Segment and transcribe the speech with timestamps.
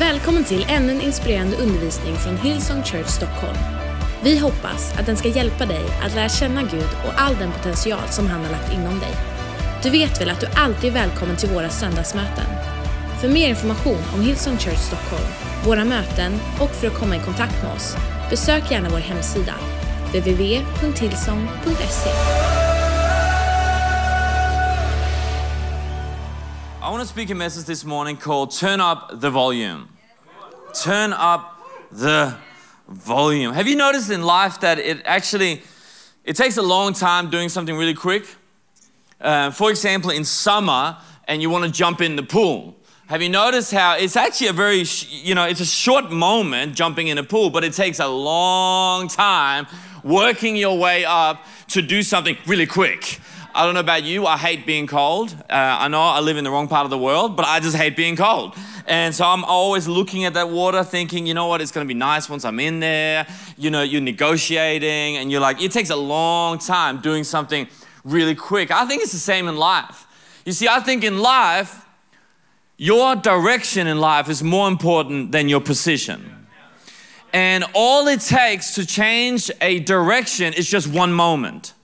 [0.00, 3.56] Välkommen till ännu en inspirerande undervisning från Hillsong Church Stockholm.
[4.22, 8.08] Vi hoppas att den ska hjälpa dig att lära känna Gud och all den potential
[8.10, 9.10] som han har lagt inom dig.
[9.82, 12.46] Du vet väl att du alltid är välkommen till våra söndagsmöten?
[13.20, 15.24] För mer information om Hillsong Church Stockholm,
[15.66, 17.96] våra möten och för att komma i kontakt med oss,
[18.30, 19.54] besök gärna vår hemsida,
[20.12, 22.39] www.hillsong.se.
[27.00, 29.88] want to speak a message this morning called Turn Up the Volume.
[30.74, 32.36] Turn up the
[32.88, 33.54] volume.
[33.54, 35.62] Have you noticed in life that it actually
[36.24, 38.26] it takes a long time doing something really quick?
[39.18, 42.76] Uh, for example, in summer, and you want to jump in the pool.
[43.06, 47.08] Have you noticed how it's actually a very, you know, it's a short moment jumping
[47.08, 49.66] in a pool, but it takes a long time
[50.04, 53.20] working your way up to do something really quick.
[53.54, 55.34] I don't know about you, I hate being cold.
[55.48, 57.76] Uh, I know I live in the wrong part of the world, but I just
[57.76, 58.54] hate being cold.
[58.86, 61.94] And so I'm always looking at that water thinking, you know what, it's gonna be
[61.94, 63.26] nice once I'm in there.
[63.56, 67.68] You know, you're negotiating and you're like, it takes a long time doing something
[68.04, 68.70] really quick.
[68.70, 70.06] I think it's the same in life.
[70.44, 71.84] You see, I think in life,
[72.76, 76.46] your direction in life is more important than your position.
[77.32, 81.74] And all it takes to change a direction is just one moment.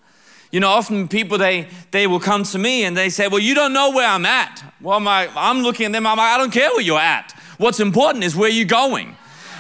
[0.57, 3.55] You know, often people they they will come to me and they say, "Well, you
[3.55, 6.07] don't know where I'm at." Well, my, I'm looking at them.
[6.07, 7.33] I'm like, I don't care where you're at.
[7.59, 9.17] What's important is where you're going.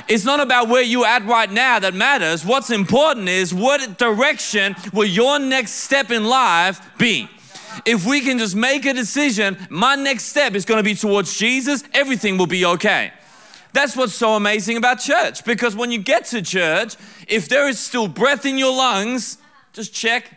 [0.08, 2.46] It's not about where you're at right now that matters.
[2.46, 7.28] What's important is what direction will your next step in life be.
[7.84, 11.36] If we can just make a decision, my next step is going to be towards
[11.36, 11.84] Jesus.
[11.92, 13.12] Everything will be okay.
[13.74, 16.96] That's what's so amazing about church because when you get to church,
[17.28, 19.36] if there is still breath in your lungs,
[19.74, 20.35] just check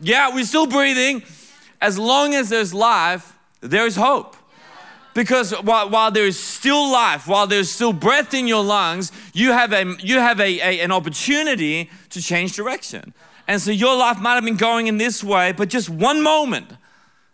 [0.00, 1.22] yeah, we're still breathing.
[1.80, 4.36] As long as there's life, there is hope.
[5.14, 9.50] Because while, while there is still life, while there's still breath in your lungs, you
[9.52, 13.14] have, a, you have a, a, an opportunity to change direction.
[13.48, 16.70] And so your life might have been going in this way, but just one moment,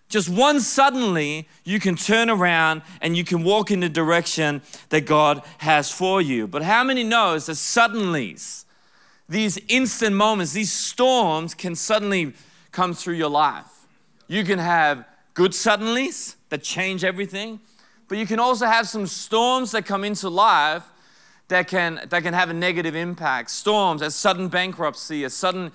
[0.09, 5.07] just one suddenly, you can turn around and you can walk in the direction that
[5.07, 6.47] God has for you.
[6.47, 8.65] But how many knows that suddenlies,
[9.29, 12.35] these instant moments, these storms can suddenly
[12.73, 13.87] come through your life.
[14.27, 17.61] You can have good suddenlies that change everything,
[18.09, 20.85] but you can also have some storms that come into life
[21.49, 23.51] that can, that can have a negative impact.
[23.51, 25.71] Storms, a sudden bankruptcy, a sudden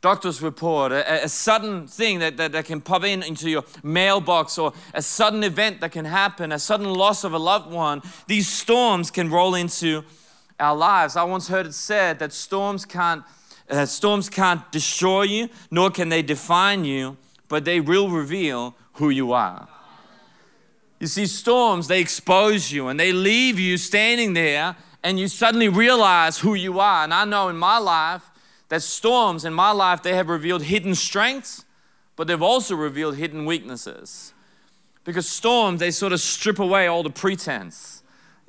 [0.00, 4.58] doctor's report, a, a sudden thing that, that, that, can pop in into your mailbox,
[4.58, 8.02] or a sudden event that can happen, a sudden loss of a loved one.
[8.26, 10.02] These storms can roll into
[10.58, 11.16] our lives.
[11.16, 13.22] I once heard it said that storms can't
[13.70, 17.16] uh, storms can't destroy you, nor can they define you,
[17.48, 19.68] but they will reveal who you are.
[21.00, 25.68] You see, storms, they expose you and they leave you standing there, and you suddenly
[25.68, 27.02] realize who you are.
[27.02, 28.22] And I know in my life
[28.68, 31.64] that storms in my life, they have revealed hidden strengths,
[32.14, 34.32] but they've also revealed hidden weaknesses.
[35.04, 38.01] Because storms, they sort of strip away all the pretense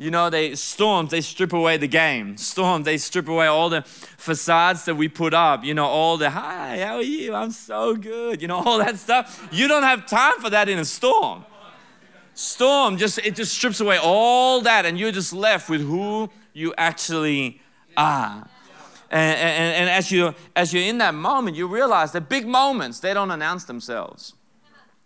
[0.03, 2.35] you know, they storms, they strip away the game.
[2.35, 5.63] Storms, they strip away all the facades that we put up.
[5.63, 7.33] You know, all the hi, how are you?
[7.33, 8.41] I'm so good.
[8.41, 9.47] You know, all that stuff.
[9.49, 11.45] You don't have time for that in a storm.
[12.33, 16.73] Storm just it just strips away all that, and you're just left with who you
[16.77, 17.61] actually
[17.95, 18.45] are.
[19.09, 22.99] And, and, and as you as you're in that moment, you realize that big moments
[22.99, 24.33] they don't announce themselves.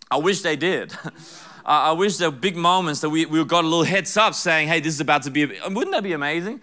[0.10, 0.92] I wish they did.
[1.68, 4.70] I wish there were big moments that we, we got a little heads up saying,
[4.70, 6.62] hey, this is about to be, wouldn't that be amazing?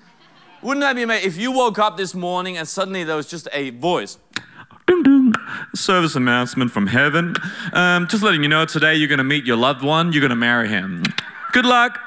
[0.63, 1.29] Wouldn't that be amazing?
[1.29, 4.17] If you woke up this morning and suddenly there was just a voice.
[4.87, 5.35] Ding, ding.
[5.75, 7.35] Service announcement from heaven.
[7.75, 10.31] Um, just letting you know today you're going to meet your loved one, you're going
[10.31, 11.03] to marry him.
[11.53, 12.01] Good luck.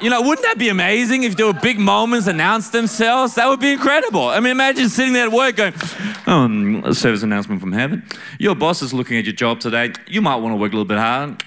[0.00, 3.36] You know, wouldn't that be amazing if there were big moments announce themselves?
[3.36, 4.26] That would be incredible.
[4.28, 5.72] I mean, imagine sitting there at work going,
[6.26, 8.04] um, a service announcement from heaven.
[8.38, 9.92] Your boss is looking at your job today.
[10.08, 11.42] You might want to work a little bit hard.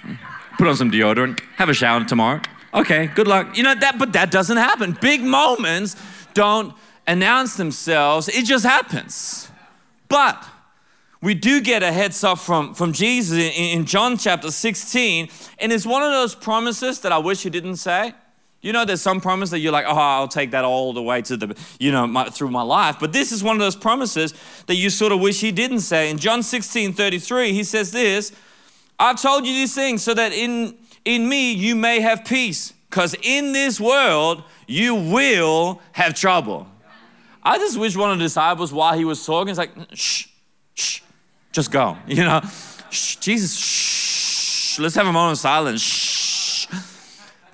[0.57, 1.41] Put on some deodorant.
[1.57, 2.41] Have a shower tomorrow.
[2.73, 3.57] Okay, good luck.
[3.57, 4.97] You know that, but that doesn't happen.
[5.01, 5.95] Big moments
[6.33, 6.73] don't
[7.05, 8.29] announce themselves.
[8.29, 9.49] It just happens.
[10.07, 10.43] But
[11.21, 15.29] we do get a heads up from, from Jesus in, in John chapter 16,
[15.59, 18.13] and it's one of those promises that I wish he didn't say.
[18.61, 21.21] You know, there's some promise that you're like, oh, I'll take that all the way
[21.23, 22.97] to the, you know, my, through my life.
[22.99, 24.33] But this is one of those promises
[24.65, 26.09] that you sort of wish he didn't say.
[26.09, 28.31] In John 16, 33, he says this,
[28.99, 30.75] I've told you these things so that in,
[31.05, 32.73] in me you may have peace.
[32.89, 36.67] Because in this world you will have trouble.
[37.43, 40.27] I just wish one of the disciples, while he was talking, is like, shh,
[40.73, 41.01] shh,
[41.51, 41.95] just go.
[42.07, 42.41] You know,
[42.89, 45.81] shh, Jesus, shh, let's have a moment of silence.
[45.81, 46.26] Shh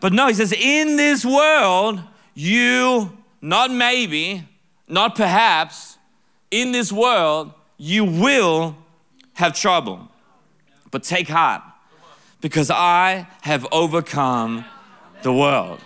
[0.03, 2.01] But no, he says, in this world,
[2.33, 4.45] you, not maybe,
[4.85, 5.97] not perhaps,
[6.51, 8.75] in this world, you will
[9.31, 10.09] have trouble.
[10.91, 11.61] But take heart,
[12.41, 14.65] because I have overcome
[15.21, 15.79] the world.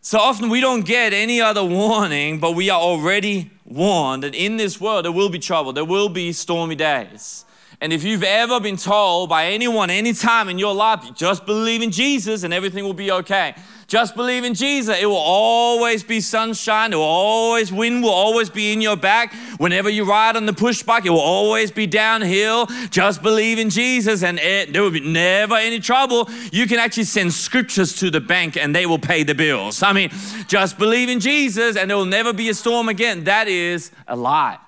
[0.00, 4.56] So often we don't get any other warning, but we are already warned that in
[4.56, 7.44] this world there will be trouble, there will be stormy days.
[7.80, 11.90] And if you've ever been told by anyone, anytime in your life, just believe in
[11.90, 13.54] Jesus and everything will be okay.
[13.86, 14.96] Just believe in Jesus.
[14.98, 16.92] It will always be sunshine.
[16.92, 19.34] It will always, wind will always be in your back.
[19.58, 22.66] Whenever you ride on the push bike, it will always be downhill.
[22.90, 26.30] Just believe in Jesus and it, there will be never any trouble.
[26.50, 29.82] You can actually send scriptures to the bank and they will pay the bills.
[29.82, 30.10] I mean,
[30.48, 33.24] just believe in Jesus and there will never be a storm again.
[33.24, 34.58] That is a lie.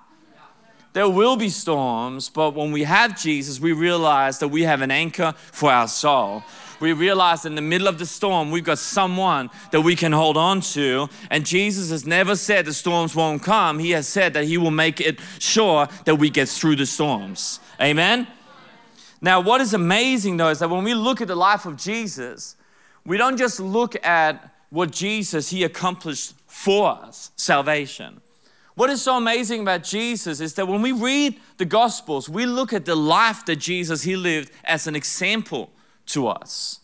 [0.96, 4.90] There will be storms, but when we have Jesus, we realize that we have an
[4.90, 6.42] anchor for our soul
[6.80, 10.36] we realize in the middle of the storm, we've got someone that we can hold
[10.36, 11.08] on to.
[11.30, 13.78] And Jesus has never said the storms won't come.
[13.78, 17.60] He has said that He will make it sure that we get through the storms.
[17.80, 18.26] Amen?
[19.20, 22.56] Now, what is amazing though is that when we look at the life of Jesus,
[23.04, 28.20] we don't just look at what Jesus He accomplished for us, salvation.
[28.76, 32.74] What is so amazing about Jesus is that when we read the Gospels, we look
[32.74, 35.70] at the life that Jesus He lived as an example
[36.06, 36.80] to us.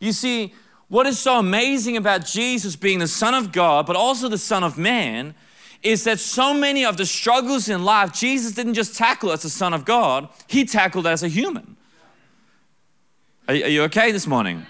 [0.00, 0.52] You see,
[0.88, 4.64] what is so amazing about Jesus being the Son of God, but also the Son
[4.64, 5.34] of Man,
[5.84, 9.50] is that so many of the struggles in life, Jesus didn't just tackle as the
[9.50, 11.76] Son of God, He tackled as a human.
[13.46, 14.66] Are, you okay this morning?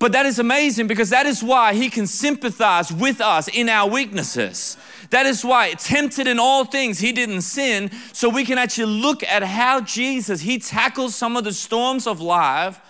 [0.00, 3.88] But that is amazing because that is why He can sympathize with us in our
[3.88, 4.76] weaknesses.
[5.10, 7.90] That is why, tempted in all things, he didn't sin.
[8.12, 12.20] So we can actually look at how Jesus, he tackles some of the storms of
[12.20, 12.80] life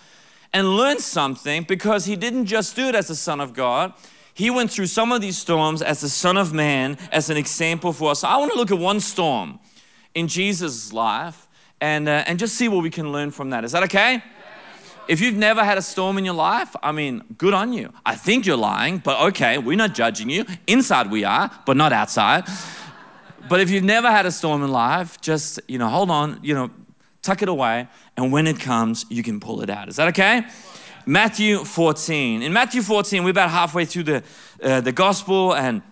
[0.52, 3.92] and learn something because he didn't just do it as the Son of God.
[4.34, 7.92] He went through some of these storms as the Son of Man, as an example
[7.92, 8.24] for us.
[8.24, 9.60] I want to look at one storm
[10.14, 11.46] in Jesus' life
[11.80, 13.64] and, uh, and just see what we can learn from that.
[13.64, 14.22] Is that okay?
[15.06, 17.92] If you've never had a storm in your life, I mean, good on you.
[18.06, 20.46] I think you're lying, but okay, we're not judging you.
[20.66, 22.44] Inside we are, but not outside.
[23.48, 26.54] But if you've never had a storm in life, just, you know, hold on, you
[26.54, 26.70] know,
[27.20, 27.86] tuck it away,
[28.16, 29.88] and when it comes, you can pull it out.
[29.88, 30.46] Is that okay?
[31.04, 32.42] Matthew 14.
[32.42, 34.22] In Matthew 14, we're about halfway through the,
[34.62, 35.82] uh, the gospel, and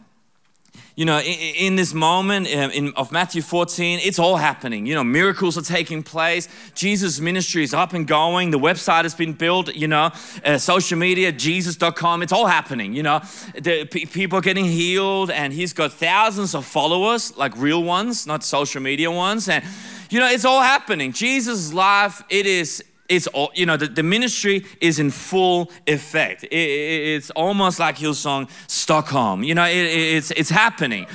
[0.94, 4.84] you know, in, in this moment uh, in, of Matthew 14, it's all happening.
[4.84, 6.48] You know, miracles are taking place.
[6.74, 8.50] Jesus' ministry is up and going.
[8.50, 10.10] The website has been built, you know,
[10.44, 12.22] uh, social media, jesus.com.
[12.22, 13.20] It's all happening, you know.
[13.54, 18.26] The p- people are getting healed, and he's got thousands of followers, like real ones,
[18.26, 19.48] not social media ones.
[19.48, 19.64] And,
[20.10, 21.12] you know, it's all happening.
[21.12, 26.44] Jesus' life, it is it's all, you know the, the ministry is in full effect.
[26.44, 29.42] It, it, it's almost like Hillsong Stockholm.
[29.42, 31.06] You know, it, it's it's happening.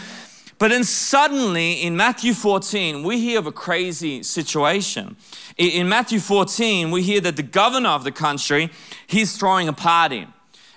[0.59, 5.15] But then suddenly in Matthew 14, we hear of a crazy situation.
[5.57, 8.71] In Matthew 14, we hear that the governor of the country,
[9.05, 10.27] he's throwing a party.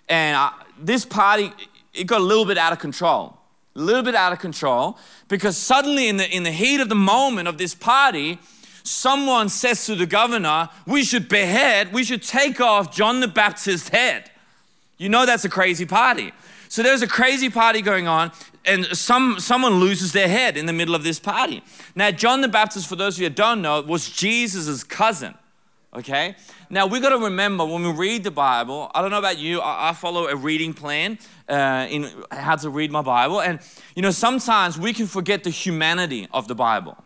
[0.07, 1.51] And uh, this party,
[1.95, 3.39] it got a little bit out of control.
[3.75, 6.95] A little bit out of control because suddenly in the, in the heat of the
[6.95, 8.39] moment of this party,
[8.83, 13.89] someone says to the governor, we should behead, we should take off John the Baptist's
[13.89, 14.31] head.
[14.99, 16.33] You know that's a crazy party.
[16.69, 18.31] So there's a crazy party going on,
[18.65, 21.65] and some, someone loses their head in the middle of this party.
[21.97, 25.35] Now, John the Baptist, for those of you who don't know, was Jesus' cousin.
[25.93, 26.37] Okay?
[26.69, 29.61] Now, we got to remember when we read the Bible, I don't know about you,
[29.61, 31.19] I, I follow a reading plan
[31.49, 33.41] uh, in how to read my Bible.
[33.41, 33.59] And,
[33.97, 36.97] you know, sometimes we can forget the humanity of the Bible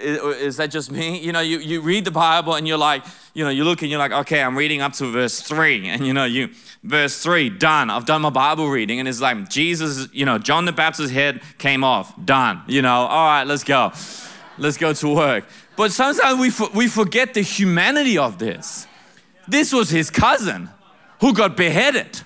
[0.00, 1.18] is that just me?
[1.18, 3.04] You know, you, you read the Bible and you're like,
[3.34, 5.88] you know, you look and you're like, okay, I'm reading up to verse three.
[5.88, 6.50] And you know, you,
[6.82, 7.90] verse three, done.
[7.90, 8.98] I've done my Bible reading.
[8.98, 12.62] And it's like, Jesus, you know, John the Baptist's head came off, done.
[12.66, 13.92] You know, all right, let's go.
[14.58, 15.44] Let's go to work.
[15.76, 18.86] But sometimes we, we forget the humanity of this.
[19.46, 20.68] This was his cousin
[21.20, 22.22] who got beheaded.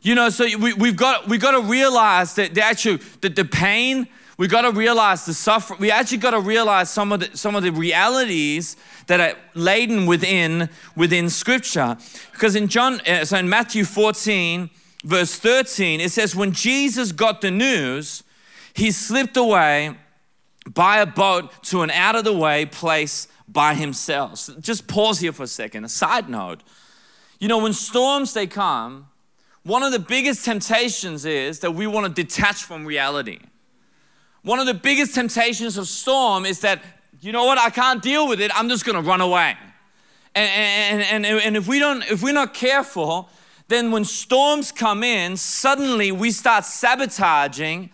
[0.00, 3.44] You know, so we, we've got, we've got to realize that the actual, that the
[3.44, 4.06] pain,
[4.38, 5.80] we got to realize the suffering.
[5.80, 8.76] We actually got to realize some of the some of the realities
[9.08, 11.96] that are laden within within Scripture.
[12.32, 14.70] Because in John, uh, so in Matthew 14,
[15.04, 18.22] verse 13, it says, when Jesus got the news,
[18.74, 19.96] he slipped away
[20.72, 24.38] by a boat to an out of the way place by himself.
[24.38, 25.84] So just pause here for a second.
[25.84, 26.62] A side note.
[27.40, 29.08] You know, when storms they come,
[29.64, 33.40] one of the biggest temptations is that we want to detach from reality.
[34.42, 36.82] One of the biggest temptations of storm is that,
[37.20, 39.56] you know what, I can't deal with it, I'm just gonna run away.
[40.34, 43.28] And, and, and, and if, we don't, if we're not careful,
[43.68, 47.90] then when storms come in, suddenly we start sabotaging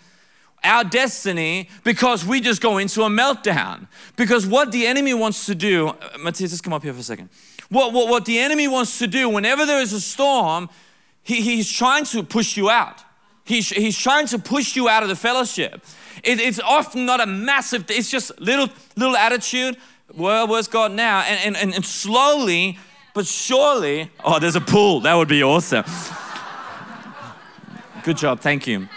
[0.63, 3.87] our destiny because we just go into a meltdown.
[4.17, 7.03] Because what the enemy wants to do, uh, Matthias, just come up here for a
[7.03, 7.29] second.
[7.69, 10.69] What, what, what the enemy wants to do, whenever there is a storm,
[11.23, 13.03] he, he's trying to push you out.
[13.45, 15.85] He's, he's trying to push you out of the fellowship.
[16.25, 19.76] It, it's often not a massive, it's just little, little attitude.
[20.14, 21.21] Well, where's God now?
[21.21, 22.78] And, and, and slowly,
[23.14, 25.00] but surely, oh, there's a pool.
[25.00, 25.85] That would be awesome.
[28.02, 28.40] Good job.
[28.40, 28.88] Thank you.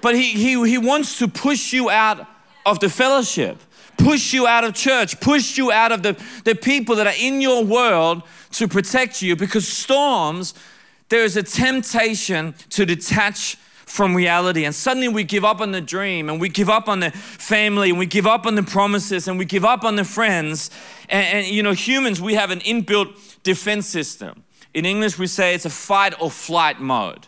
[0.00, 2.26] But he, he, he wants to push you out
[2.66, 3.58] of the fellowship,
[3.96, 7.40] push you out of church, push you out of the, the people that are in
[7.40, 8.22] your world
[8.52, 10.54] to protect you because storms,
[11.08, 13.56] there is a temptation to detach
[13.92, 14.64] from reality.
[14.64, 17.90] And suddenly we give up on the dream and we give up on the family
[17.90, 20.70] and we give up on the promises and we give up on the friends.
[21.10, 24.44] And, and, you know, humans, we have an inbuilt defense system.
[24.72, 27.26] In English, we say it's a fight or flight mode.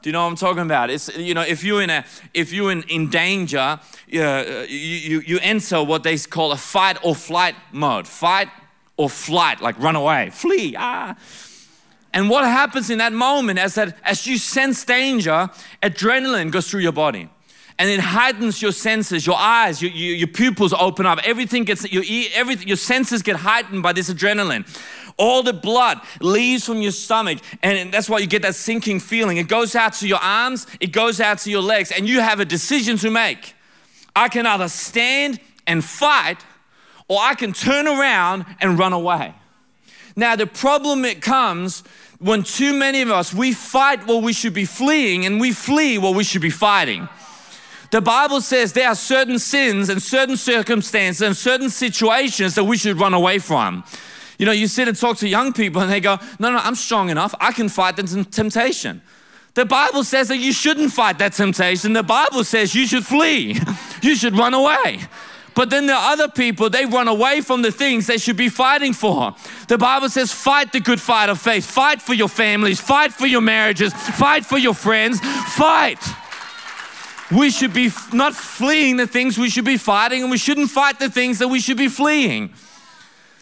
[0.00, 0.88] Do you know what I'm talking about?
[0.88, 5.20] It's you know if you're in a if you're in, in danger, uh, you, you
[5.26, 8.06] you enter what they call a fight or flight mode.
[8.06, 8.48] Fight
[8.96, 10.76] or flight, like run away, flee.
[10.78, 11.16] Ah.
[12.12, 15.50] And what happens in that moment as that as you sense danger,
[15.82, 17.28] adrenaline goes through your body.
[17.80, 21.20] And it heightens your senses, your eyes, your, your, your pupils open up.
[21.24, 22.02] Everything gets your
[22.34, 24.66] everything, your senses get heightened by this adrenaline
[25.18, 29.36] all the blood leaves from your stomach, and that's why you get that sinking feeling.
[29.36, 32.40] It goes out to your arms, it goes out to your legs, and you have
[32.40, 33.54] a decision to make.
[34.14, 36.44] I can either stand and fight,
[37.08, 39.34] or I can turn around and run away.
[40.18, 41.84] Now, the problem it comes
[42.18, 45.96] when too many of us we fight while we should be fleeing, and we flee
[45.96, 47.08] while we should be fighting.
[47.92, 52.76] The Bible says there are certain sins and certain circumstances and certain situations that we
[52.76, 53.84] should run away from.
[54.40, 56.74] You know, you sit and talk to young people and they go, No, no, I'm
[56.74, 57.32] strong enough.
[57.38, 59.00] I can fight the temptation.
[59.54, 61.92] The Bible says that you shouldn't fight that temptation.
[61.92, 63.56] The Bible says you should flee,
[64.02, 64.98] you should run away.
[65.58, 68.92] But then are other people, they run away from the things they should be fighting
[68.92, 69.34] for.
[69.66, 73.26] The Bible says, fight the good fight of faith, fight for your families, fight for
[73.26, 75.18] your marriages, fight for your friends,
[75.56, 75.98] fight.
[77.36, 81.00] We should be not fleeing the things we should be fighting, and we shouldn't fight
[81.00, 82.54] the things that we should be fleeing.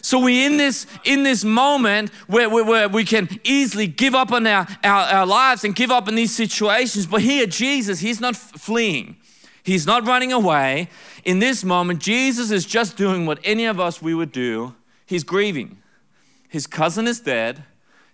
[0.00, 4.32] So we in this in this moment where, where, where, we can easily give up
[4.32, 7.06] on our, our, our lives and give up in these situations.
[7.06, 9.16] But here, Jesus, he's not fleeing.
[9.66, 10.88] He's not running away.
[11.25, 14.76] In this moment, Jesus is just doing what any of us we would do.
[15.06, 15.78] He's grieving.
[16.49, 17.64] His cousin is dead.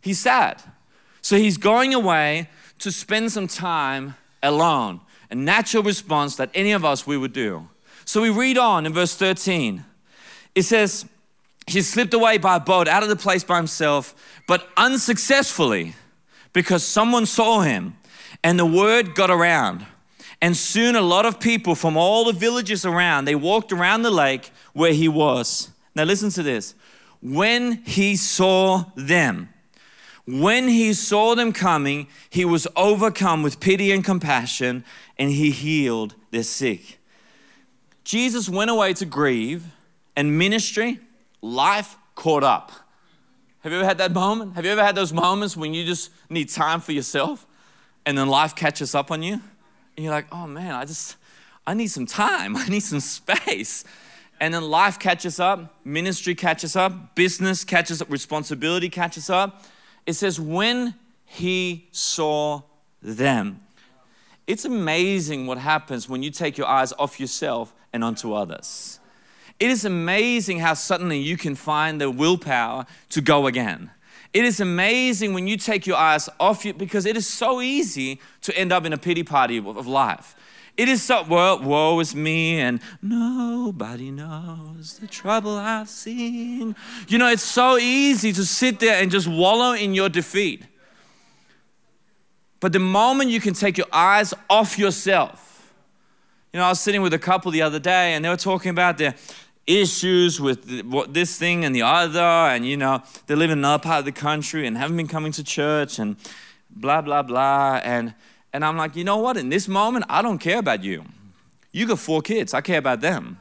[0.00, 0.62] He's sad.
[1.20, 5.02] So he's going away to spend some time alone.
[5.30, 7.68] A natural response that any of us we would do.
[8.06, 9.84] So we read on in verse 13.
[10.54, 11.04] It says,
[11.66, 14.14] he slipped away by boat out of the place by himself,
[14.48, 15.96] but unsuccessfully
[16.54, 17.98] because someone saw him
[18.42, 19.84] and the word got around.
[20.42, 24.10] And soon a lot of people from all the villages around, they walked around the
[24.10, 25.70] lake where he was.
[25.94, 26.74] Now listen to this.
[27.22, 29.50] When he saw them,
[30.26, 34.84] when he saw them coming, he was overcome with pity and compassion
[35.16, 36.98] and he healed their sick.
[38.02, 39.64] Jesus went away to grieve
[40.16, 40.98] and ministry
[41.40, 42.72] life caught up.
[43.60, 44.56] Have you ever had that moment?
[44.56, 47.46] Have you ever had those moments when you just need time for yourself
[48.04, 49.40] and then life catches up on you?
[49.96, 51.16] And you're like, oh man, I just,
[51.66, 53.84] I need some time, I need some space.
[54.40, 59.64] And then life catches up, ministry catches up, business catches up, responsibility catches up.
[60.04, 60.94] It says, when
[61.24, 62.62] he saw
[63.00, 63.60] them.
[64.46, 68.98] It's amazing what happens when you take your eyes off yourself and onto others.
[69.58, 73.90] It is amazing how suddenly you can find the willpower to go again.
[74.32, 78.20] It is amazing when you take your eyes off you because it is so easy
[78.42, 80.34] to end up in a pity party of life.
[80.76, 86.74] It is so, well, woe is me, and nobody knows the trouble I've seen.
[87.08, 90.64] You know, it's so easy to sit there and just wallow in your defeat.
[92.58, 95.74] But the moment you can take your eyes off yourself,
[96.52, 98.70] you know, I was sitting with a couple the other day and they were talking
[98.70, 99.14] about their,
[99.66, 103.82] issues with what this thing and the other, and you know, they live in another
[103.82, 106.16] part of the country and haven't been coming to church and
[106.70, 107.80] blah, blah, blah.
[107.82, 108.14] And,
[108.52, 109.36] and I'm like, you know what?
[109.36, 111.04] In this moment, I don't care about you.
[111.70, 113.38] You got four kids, I care about them.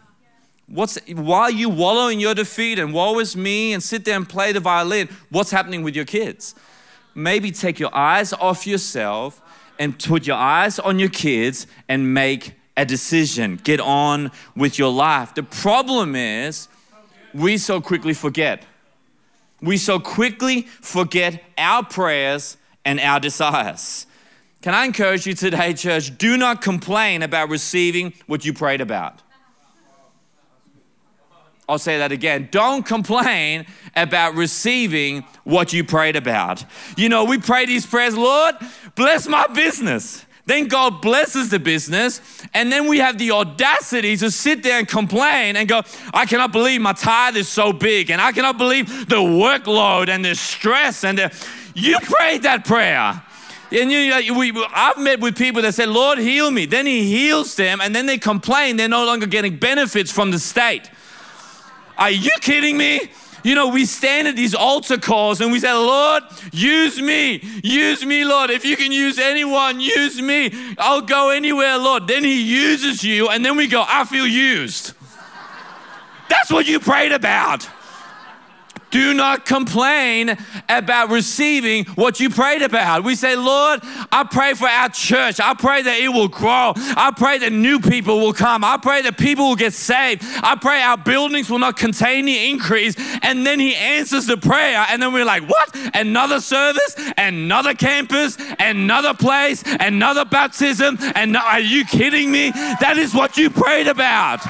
[0.68, 4.28] What's while you wallow in your defeat and woe is me and sit there and
[4.28, 6.56] play the violin, what's happening with your kids?
[7.14, 9.42] Maybe take your eyes off yourself
[9.78, 14.92] and put your eyes on your kids and make a decision, get on with your
[14.92, 15.36] life.
[15.36, 16.68] The problem is,
[17.34, 18.64] we so quickly forget.
[19.62, 24.08] we so quickly forget our prayers and our desires.
[24.62, 26.18] Can I encourage you today, church?
[26.18, 29.22] Do not complain about receiving what you prayed about.
[31.70, 32.50] I'll say that again.
[32.52, 36.66] Don't complain about receiving what you prayed about.
[36.98, 38.56] You know, we pray these prayers, Lord,
[38.96, 40.26] bless my business.
[40.46, 42.20] Then God blesses the business,
[42.54, 45.82] and then we have the audacity to sit there and complain and go,
[46.14, 50.26] I cannot believe my tithe is so big, and I cannot believe the workload and
[50.26, 51.48] the stress and the.
[51.74, 53.24] You prayed that prayer.
[53.72, 56.66] And you, we, I've met with people that said, Lord, heal me.
[56.66, 60.40] Then He heals them, and then they complain they're no longer getting benefits from the
[60.40, 60.90] state.
[61.98, 63.12] Are you kidding me?
[63.44, 68.06] You know, we stand at these altar calls and we say, Lord, use me, use
[68.06, 68.50] me, Lord.
[68.50, 70.54] If you can use anyone, use me.
[70.78, 72.08] I'll go anywhere, Lord.
[72.08, 74.94] Then He uses you, and then we go, I feel used.
[76.30, 77.68] That's what you prayed about.
[78.92, 80.38] Do not complain
[80.70, 83.04] about receiving what you prayed about.
[83.04, 83.80] We say, Lord,
[84.12, 85.40] I pray for our church.
[85.40, 86.74] I pray that it will grow.
[86.76, 88.64] I pray that new people will come.
[88.64, 90.24] I pray that people will get saved.
[90.44, 92.96] I pray our buildings will not contain the increase.
[93.24, 94.86] And then He answers the prayer.
[94.90, 95.76] And then we're like, what?
[95.94, 96.96] Another service?
[97.18, 98.38] Another campus?
[98.60, 99.64] Another place?
[99.80, 100.98] Another baptism?
[101.16, 102.52] And are you kidding me?
[102.52, 104.42] That is what you prayed about.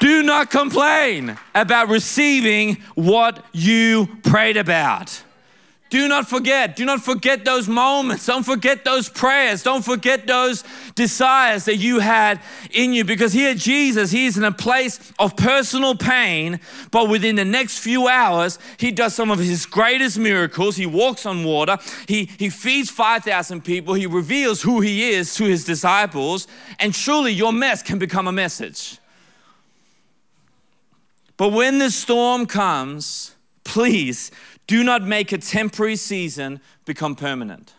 [0.00, 5.22] Do not complain about receiving what you prayed about.
[5.90, 6.76] Do not forget.
[6.76, 8.24] Do not forget those moments.
[8.24, 9.64] Don't forget those prayers.
[9.64, 10.64] Don't forget those
[10.94, 12.40] desires that you had
[12.70, 13.04] in you.
[13.04, 16.60] Because here, Jesus, He is in a place of personal pain,
[16.92, 20.76] but within the next few hours, He does some of His greatest miracles.
[20.76, 21.76] He walks on water,
[22.06, 26.46] He, he feeds 5,000 people, He reveals who He is to His disciples,
[26.78, 28.99] and truly, your mess can become a message.
[31.40, 34.30] But when the storm comes, please
[34.66, 37.72] do not make a temporary season become permanent.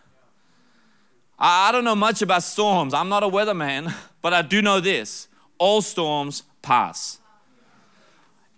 [1.38, 2.92] I don't know much about storms.
[2.96, 3.94] I'm not a weatherman,
[4.24, 5.28] but I do know this
[5.60, 7.20] all storms pass.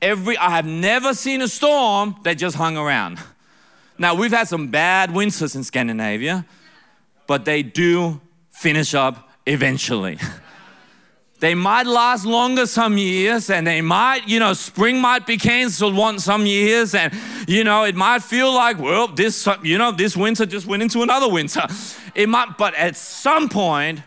[0.01, 3.19] Every, I have never seen a storm that just hung around.
[3.97, 6.45] Now, we've had some bad winters in Scandinavia,
[7.27, 10.17] but they do finish up eventually.
[11.43, 15.93] They might last longer some years, and they might, you know, spring might be canceled
[15.93, 17.13] once some years, and
[17.49, 21.01] you know, it might feel like, well, this, you know, this winter just went into
[21.01, 21.67] another winter.
[22.15, 23.99] It might, but at some point,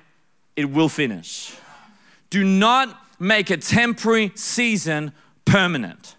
[0.57, 1.55] it will finish.
[2.31, 5.13] Do not make a temporary season
[5.45, 6.16] permanent.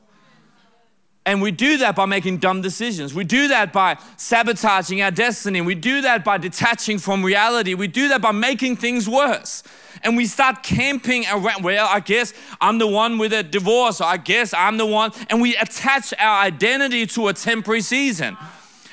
[1.27, 3.13] And we do that by making dumb decisions.
[3.13, 5.59] We do that by sabotaging our destiny.
[5.59, 7.73] We do that by detaching from reality.
[7.73, 9.61] We do that by making things worse
[10.03, 11.63] and we start camping around.
[11.63, 15.11] Well, I guess I'm the one with a divorce, or I guess I'm the one,
[15.29, 18.37] and we attach our identity to a temporary season.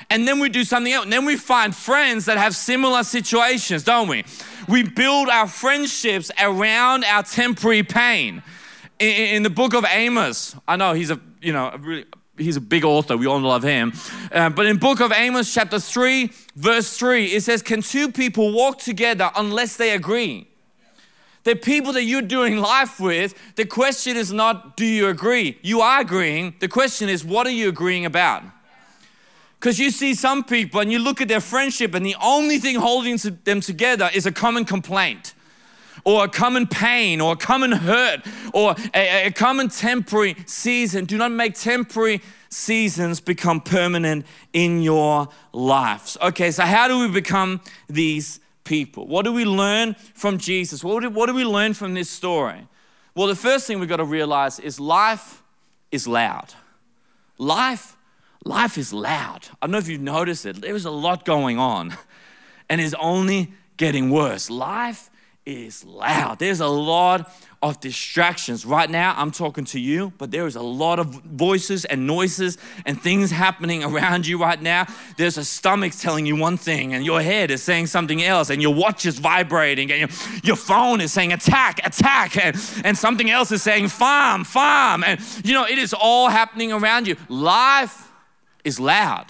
[0.09, 1.05] And then we do something else.
[1.05, 4.23] And then we find friends that have similar situations, don't we?
[4.67, 8.43] We build our friendships around our temporary pain.
[8.99, 12.05] In, in the book of Amos, I know he's a, you know, a really,
[12.37, 13.17] he's a big author.
[13.17, 13.93] We all love him.
[14.31, 18.53] Uh, but in book of Amos, chapter 3, verse 3, it says, Can two people
[18.53, 20.47] walk together unless they agree?
[21.45, 25.59] The people that you're doing life with, the question is not, do you agree?
[25.61, 26.55] You are agreeing.
[26.59, 28.41] The question is, what are you agreeing about?
[29.59, 32.75] Because you see some people and you look at their friendship, and the only thing
[32.77, 35.34] holding them together is a common complaint,
[36.05, 41.05] or a common pain, or a common hurt, or a, a common temporary season.
[41.05, 46.17] Do not make temporary seasons become permanent in your lives.
[46.21, 49.07] Okay, so how do we become these people?
[49.07, 50.83] What do we learn from Jesus?
[50.83, 52.67] What do, what do we learn from this story?
[53.15, 55.41] Well, the first thing we've got to realize is life
[55.91, 56.53] is loud.
[57.37, 57.97] Life,
[58.43, 59.47] life is loud.
[59.61, 60.61] I don't know if you've noticed it.
[60.61, 61.95] There is a lot going on,
[62.69, 64.49] and it's only getting worse.
[64.49, 65.09] Life
[65.45, 66.39] is loud.
[66.39, 67.31] There's a lot
[67.61, 68.65] of distractions.
[68.65, 72.57] Right now, I'm talking to you, but there is a lot of voices and noises
[72.85, 74.85] and things happening around you right now.
[75.17, 78.61] There's a stomach telling you one thing, and your head is saying something else, and
[78.61, 80.09] your watch is vibrating, and your,
[80.43, 85.03] your phone is saying attack, attack, and, and something else is saying farm, farm.
[85.03, 87.15] And you know, it is all happening around you.
[87.29, 88.11] Life
[88.63, 89.25] is loud.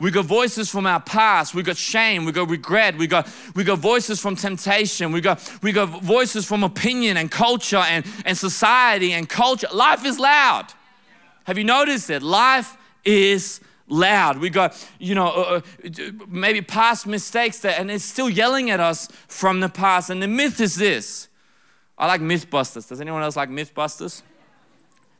[0.00, 1.54] We got voices from our past.
[1.54, 2.24] We got shame.
[2.24, 2.96] We got regret.
[2.96, 5.12] We got, we got voices from temptation.
[5.12, 9.68] We got, we got voices from opinion and culture and, and society and culture.
[9.72, 10.66] Life is loud.
[11.44, 12.22] Have you noticed it?
[12.22, 14.38] Life is loud.
[14.38, 15.90] We got, you know, uh, uh,
[16.28, 20.10] maybe past mistakes that, and it's still yelling at us from the past.
[20.10, 21.28] And the myth is this
[21.96, 22.88] I like Mythbusters.
[22.88, 24.22] Does anyone else like Mythbusters?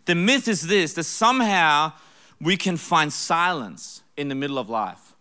[0.05, 1.93] The myth is this that somehow
[2.41, 5.15] we can find silence in the middle of life.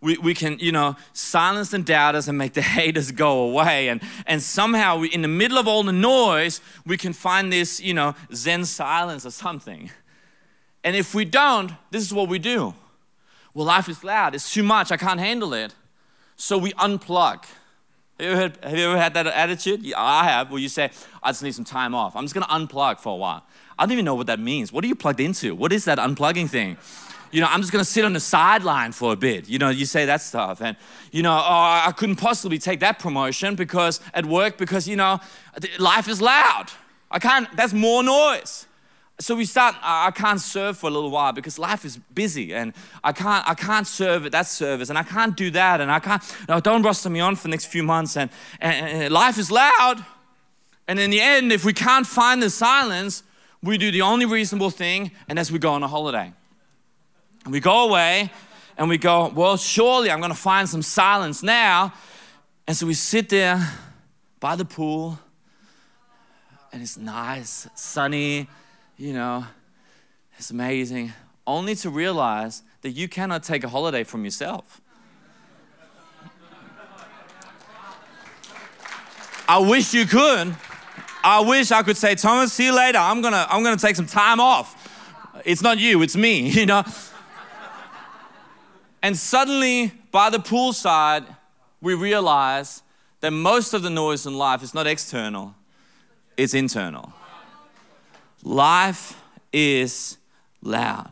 [0.00, 3.88] We, we can, you know, silence the doubters and make the haters go away.
[3.88, 7.80] And, and somehow, we, in the middle of all the noise, we can find this,
[7.80, 9.90] you know, Zen silence or something.
[10.84, 12.74] And if we don't, this is what we do.
[13.54, 15.74] Well, life is loud, it's too much, I can't handle it.
[16.36, 17.44] So we unplug.
[18.20, 19.82] Have you, ever, have you ever had that attitude?
[19.82, 20.90] Yeah, I have, where you say,
[21.22, 22.14] I just need some time off.
[22.14, 23.44] I'm just gonna unplug for a while.
[23.78, 24.72] I don't even know what that means.
[24.72, 25.54] What are you plugged into?
[25.54, 26.76] What is that unplugging thing?
[27.30, 29.48] You know, I'm just gonna sit on the sideline for a bit.
[29.48, 30.60] You know, you say that stuff.
[30.60, 30.76] And,
[31.12, 35.20] you know, oh, I couldn't possibly take that promotion because at work, because, you know,
[35.78, 36.66] life is loud.
[37.10, 38.66] I can't, that's more noise.
[39.20, 42.72] So we start, I can't serve for a little while because life is busy and
[43.02, 45.98] I can't, I can't serve at that service and I can't do that and I
[45.98, 49.36] can't, no, don't roster me on for the next few months and, and, and life
[49.36, 50.04] is loud.
[50.86, 53.24] And in the end, if we can't find the silence,
[53.60, 56.32] we do the only reasonable thing and that's we go on a holiday.
[57.44, 58.30] And we go away
[58.76, 61.92] and we go, well, surely I'm going to find some silence now.
[62.66, 63.66] And so we sit there
[64.40, 65.18] by the pool
[66.72, 68.46] and it's nice, sunny,
[68.96, 69.44] you know,
[70.36, 71.12] it's amazing,
[71.46, 74.80] only to realize that you cannot take a holiday from yourself.
[79.48, 80.54] I wish you could.
[81.24, 82.98] I wish I could say, Thomas, see you later.
[82.98, 84.74] I'm gonna, I'm gonna take some time off.
[85.44, 86.84] It's not you, it's me, you know.
[89.02, 91.24] And suddenly, by the poolside,
[91.80, 92.82] we realize
[93.20, 95.54] that most of the noise in life is not external,
[96.36, 97.12] it's internal.
[98.42, 99.20] Life
[99.52, 100.18] is
[100.62, 101.10] loud.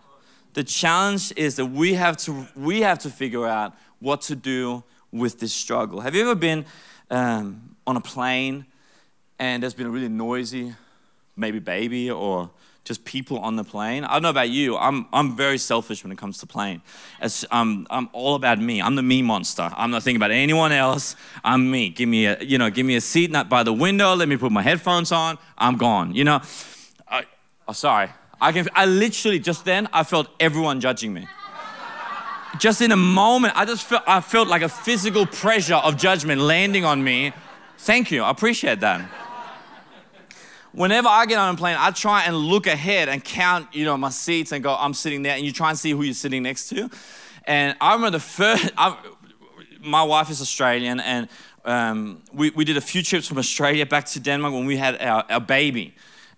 [0.55, 4.85] The challenge is that we have to, we have to figure out what to do
[5.11, 6.01] with this struggle.
[6.01, 6.65] Have you ever been
[7.11, 8.67] um, on a plane
[9.39, 10.75] and there's been a really noisy,
[11.37, 12.51] maybe baby or
[12.87, 14.05] just people on the plane.
[14.05, 14.77] I don't know about you.
[14.77, 16.81] I'm, I'm very selfish when it comes to plane.
[17.21, 18.81] As, um, I'm all about me.
[18.81, 19.69] I'm the me monster.
[19.77, 21.17] I'm not thinking about anyone else.
[21.43, 21.89] I'm me.
[21.89, 24.15] Give me a, you know, give me a seat not by the window.
[24.15, 25.37] Let me put my headphones on.
[25.59, 26.15] I'm gone.
[26.15, 26.41] You know,
[27.09, 27.25] I,
[27.67, 28.09] oh, sorry.
[28.41, 28.69] I can.
[28.75, 31.27] I literally just then I felt everyone judging me.
[32.59, 36.43] Just in a moment, I just felt I felt like a physical pressure of judgment
[36.43, 37.33] landing on me.
[37.79, 38.23] Thank you.
[38.23, 39.26] I appreciate that
[40.77, 43.97] whenever I get on a plane, I try and look ahead and count, you know,
[43.97, 46.43] my seats and go, I'm sitting there, and you try and see who you're sitting
[46.43, 46.91] next to.
[47.45, 48.97] And I remember the first, I,
[49.81, 51.29] my wife is Australian, and
[51.65, 55.01] um, we, we did a few trips from Australia back to Denmark when we had
[55.01, 55.95] our, our baby.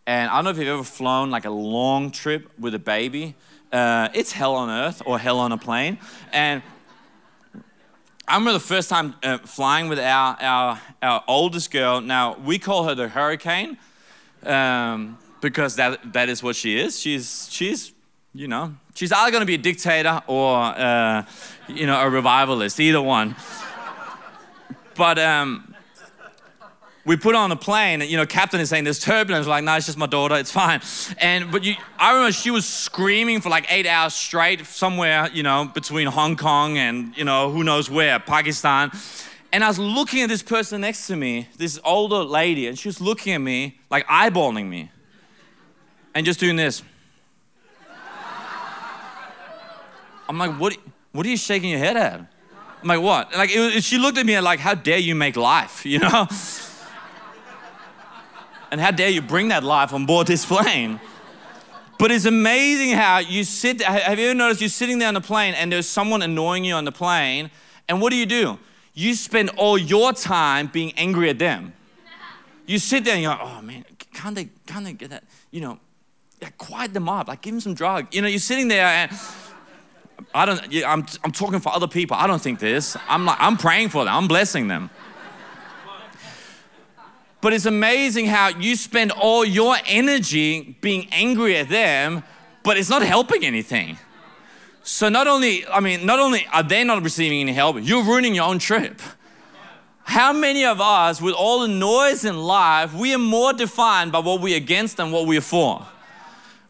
[0.06, 3.34] And I don't know if you've ever flown like a long trip with a baby.
[3.70, 5.98] Uh, it's hell on earth or hell on a plane.
[6.32, 6.62] And
[8.26, 12.00] I remember the first time uh, flying with our, our, our oldest girl.
[12.00, 13.76] Now, we call her the hurricane
[14.44, 16.98] um, because that, that is what she is.
[16.98, 17.92] She's, she's,
[18.34, 21.24] you know, she's either going to be a dictator or, uh,
[21.68, 23.36] you know, a revivalist, either one.
[24.94, 25.74] But um,
[27.04, 29.46] we put on a plane, and, you know, captain is saying there's turbulence.
[29.46, 30.80] We're like, no, it's just my daughter, it's fine.
[31.18, 35.42] And, but you, I remember she was screaming for like eight hours straight somewhere, you
[35.42, 38.90] know, between Hong Kong and, you know, who knows where, Pakistan.
[39.52, 42.88] And I was looking at this person next to me, this older lady, and she
[42.88, 44.90] was looking at me, like eyeballing me,
[46.14, 46.82] and just doing this.
[50.28, 50.76] I'm like, what,
[51.12, 52.20] what are you shaking your head at?
[52.82, 53.34] I'm like, what?
[53.34, 56.28] Like, it, she looked at me like, how dare you make life, you know?
[58.70, 61.00] and how dare you bring that life on board this plane?
[61.98, 65.20] But it's amazing how you sit, have you ever noticed you're sitting there on the
[65.20, 67.50] plane and there's someone annoying you on the plane,
[67.88, 68.58] and what do you do?
[68.98, 71.72] You spend all your time being angry at them.
[72.66, 75.22] You sit there and you're like, oh man, can't they, can't they get that?
[75.52, 75.78] You know,
[76.42, 78.12] yeah, quiet them up, like give them some drug.
[78.12, 79.12] You know, you're sitting there and
[80.34, 82.16] I don't, I'm, I'm talking for other people.
[82.16, 82.96] I don't think this.
[83.08, 84.90] I'm like, I'm praying for them, I'm blessing them.
[87.40, 92.24] But it's amazing how you spend all your energy being angry at them,
[92.64, 93.96] but it's not helping anything.
[94.90, 98.34] So not only, I mean, not only are they not receiving any help, you're ruining
[98.34, 99.02] your own trip.
[100.04, 104.20] How many of us, with all the noise in life, we are more defined by
[104.20, 105.86] what we're against than what we're for?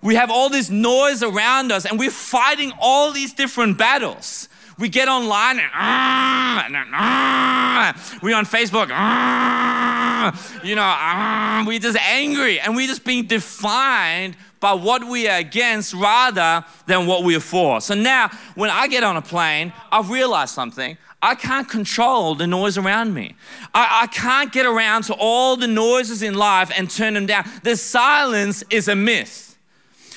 [0.02, 4.48] We have all this noise around us and we're fighting all these different battles.
[4.80, 8.18] We get online and, ah, ah.
[8.20, 14.72] we're on Facebook, ah, you know, we're just angry and we're just being defined by
[14.72, 17.80] what we are against rather than what we are for.
[17.80, 20.96] So now, when I get on a plane, I've realized something.
[21.20, 23.34] I can't control the noise around me.
[23.74, 27.44] I, I, can't get around to all the noises in life and turn them down.
[27.64, 29.58] The silence is a myth.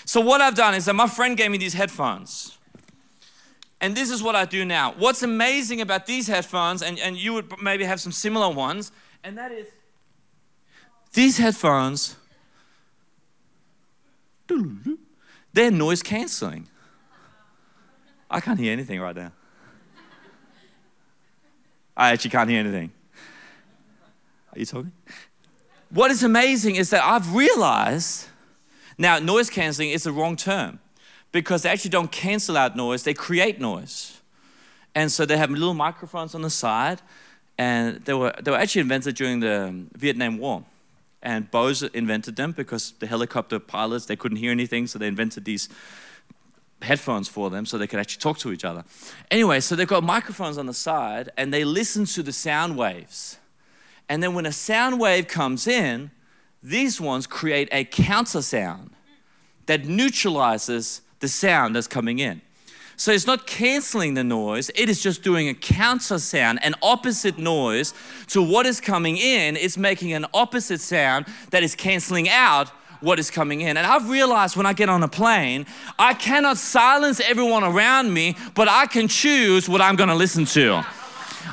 [0.05, 2.57] So, what I've done is that my friend gave me these headphones.
[3.79, 4.93] And this is what I do now.
[4.95, 8.91] What's amazing about these headphones, and, and you would maybe have some similar ones,
[9.23, 9.67] and that is
[11.13, 12.15] these headphones,
[15.53, 16.67] they're noise canceling.
[18.29, 19.31] I can't hear anything right now.
[21.95, 22.91] I actually can't hear anything.
[24.53, 24.91] Are you talking?
[25.89, 28.27] What is amazing is that I've realized
[29.01, 30.79] now, noise canceling is the wrong term
[31.31, 34.21] because they actually don't cancel out noise, they create noise.
[34.93, 37.01] And so they have little microphones on the side,
[37.57, 40.63] and they were, they were actually invented during the um, Vietnam War.
[41.23, 45.45] And Bose invented them because the helicopter pilots, they couldn't hear anything, so they invented
[45.45, 45.69] these
[46.81, 48.83] headphones for them so they could actually talk to each other.
[49.29, 53.37] Anyway, so they've got microphones on the side, and they listen to the sound waves.
[54.09, 56.11] And then when a sound wave comes in,
[56.63, 58.91] these ones create a counter sound
[59.67, 62.41] that neutralizes the sound that's coming in.
[62.97, 67.37] So it's not canceling the noise, it is just doing a counter sound, an opposite
[67.37, 67.93] noise
[68.27, 69.55] to what is coming in.
[69.55, 72.69] It's making an opposite sound that is canceling out
[73.01, 73.77] what is coming in.
[73.77, 75.65] And I've realized when I get on a plane,
[75.97, 80.85] I cannot silence everyone around me, but I can choose what I'm gonna listen to.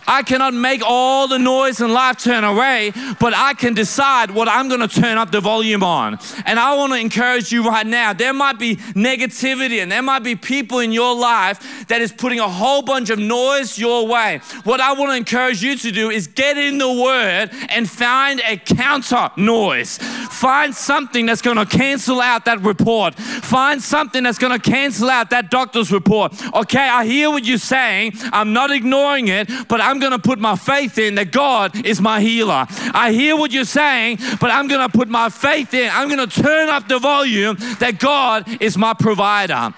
[0.06, 4.48] I cannot make all the noise in life turn away, but I can decide what
[4.48, 6.18] I'm going to turn up the volume on.
[6.46, 8.12] And I want to encourage you right now.
[8.12, 12.40] There might be negativity and there might be people in your life that is putting
[12.40, 14.40] a whole bunch of noise your way.
[14.64, 18.40] What I want to encourage you to do is get in the word and find
[18.46, 19.98] a counter noise.
[19.98, 23.14] Find something that's going to cancel out that report.
[23.14, 26.32] Find something that's going to cancel out that doctor's report.
[26.54, 28.12] Okay, I hear what you're saying.
[28.32, 32.00] I'm not ignoring it, but I'm going to put my faith in that God is
[32.00, 32.66] my healer.
[32.94, 35.90] I hear what you're saying, but I'm going to put my faith in.
[35.92, 39.74] I'm going to turn up the volume that God is my provider.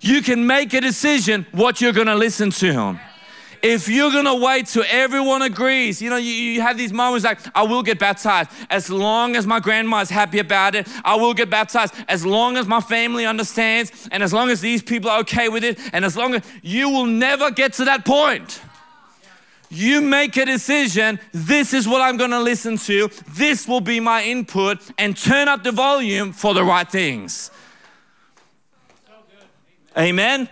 [0.00, 2.98] You can make a decision what you're going to listen to
[3.62, 7.38] if you're gonna wait till everyone agrees, you know, you, you, have these moments like,
[7.56, 10.88] I will get baptized as long as my grandma is happy about it.
[11.04, 14.82] I will get baptized as long as my family understands and as long as these
[14.82, 15.78] people are okay with it.
[15.92, 18.60] And as long as you will never get to that point
[19.72, 24.00] you make a decision this is what I'm going to listen to, this will be
[24.00, 27.50] my input, and turn up the volume for the right things.
[29.96, 30.48] Amen?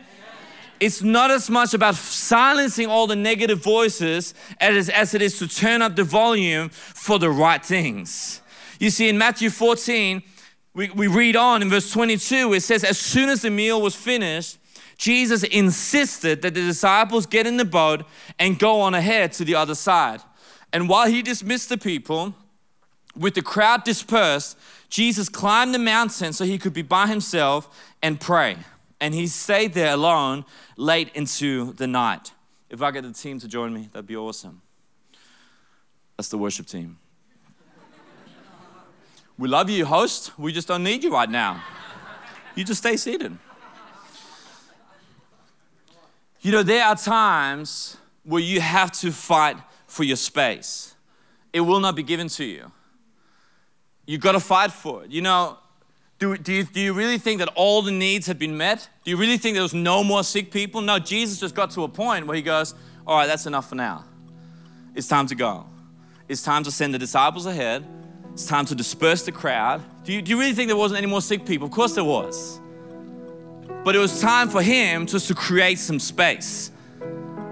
[0.80, 5.46] It's not as much about silencing all the negative voices as, as it is to
[5.46, 8.40] turn up the volume for the right things.
[8.78, 10.22] You see, in Matthew 14,
[10.72, 13.94] we, we read on in verse 22, it says, As soon as the meal was
[13.94, 14.56] finished,
[15.00, 18.04] Jesus insisted that the disciples get in the boat
[18.38, 20.20] and go on ahead to the other side.
[20.74, 22.34] And while he dismissed the people,
[23.16, 24.58] with the crowd dispersed,
[24.90, 28.58] Jesus climbed the mountain so he could be by himself and pray.
[29.00, 30.44] And he stayed there alone
[30.76, 32.32] late into the night.
[32.68, 34.60] If I get the team to join me, that'd be awesome.
[36.18, 36.98] That's the worship team.
[39.38, 40.38] We love you, host.
[40.38, 41.64] We just don't need you right now.
[42.54, 43.38] You just stay seated.
[46.40, 50.94] You know, there are times where you have to fight for your space.
[51.52, 52.70] It will not be given to you.
[54.06, 55.10] You've got to fight for it.
[55.10, 55.58] You know,
[56.18, 58.88] do, do, you, do you really think that all the needs have been met?
[59.04, 60.80] Do you really think there was no more sick people?
[60.80, 62.74] No, Jesus just got to a point where he goes,
[63.06, 64.04] All right, that's enough for now.
[64.94, 65.66] It's time to go.
[66.28, 67.84] It's time to send the disciples ahead.
[68.32, 69.82] It's time to disperse the crowd.
[70.04, 71.66] Do you, do you really think there wasn't any more sick people?
[71.66, 72.59] Of course there was.
[73.84, 76.70] But it was time for him just to create some space,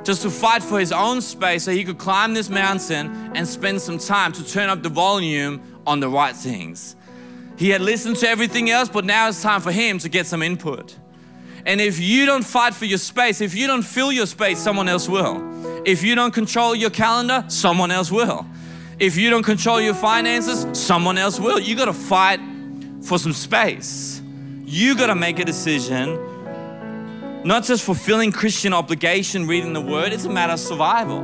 [0.05, 3.81] just to fight for his own space so he could climb this mountain and spend
[3.81, 6.97] some time to turn up the volume on the right things.
[7.57, 10.43] He had listened to everything else, but now it's time for him to get some
[10.43, 10.97] input.
[11.67, 14.89] And if you don't fight for your space, if you don't fill your space, someone
[14.89, 15.43] else will.
[15.85, 18.47] If you don't control your calendar, someone else will.
[18.99, 21.59] If you don't control your finances, someone else will.
[21.59, 22.41] You gotta fight
[23.03, 24.18] for some space.
[24.71, 26.19] You got to make a decision,
[27.43, 31.21] not just fulfilling Christian obligation, reading the word, it's a matter of survival.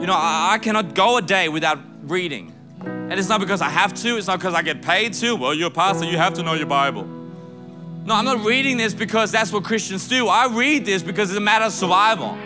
[0.00, 2.52] You know, I, I cannot go a day without reading.
[2.80, 5.36] And it's not because I have to, it's not because I get paid to.
[5.36, 7.04] Well, you're a pastor, you have to know your Bible.
[7.04, 10.26] No, I'm not reading this because that's what Christians do.
[10.26, 12.36] I read this because it's a matter of survival.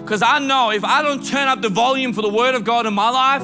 [0.00, 2.86] Because I know if I don't turn up the volume for the Word of God
[2.86, 3.42] in my life,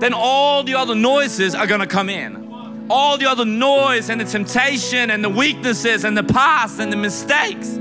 [0.00, 2.49] then all the other noises are going to come in
[2.90, 6.96] all the other noise and the temptation and the weaknesses and the past and the
[6.96, 7.78] mistakes,